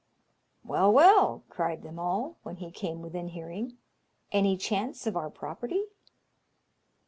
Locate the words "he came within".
2.55-3.27